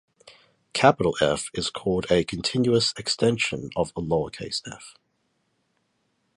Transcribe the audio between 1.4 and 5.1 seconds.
is called a "continuous extension" of "f".